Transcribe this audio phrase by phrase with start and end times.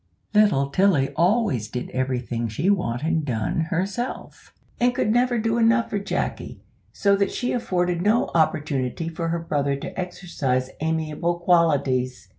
[0.33, 5.99] Little Tilly always did everything she wanted done herself; and could never do enough for
[5.99, 6.59] Jacky,
[6.91, 12.29] so that she afforded no opportunity for her brother to exercise amiable qualities.